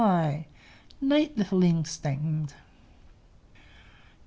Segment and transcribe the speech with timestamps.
[0.99, 2.55] Neat little inkstand!